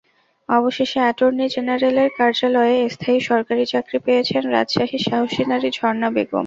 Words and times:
অবশেষে 0.49 0.99
অ্যাটর্নি 1.03 1.45
জেনারেলের 1.55 2.09
কার্যালয়ে 2.17 2.75
স্থায়ী 2.95 3.19
সরকারি 3.29 3.63
চাকরি 3.73 3.97
পেয়েছেন 4.05 4.43
রাজশাহীর 4.53 5.03
সাহসী 5.07 5.43
নারী 5.51 5.69
ঝরনা 5.77 6.07
বেগম। 6.15 6.39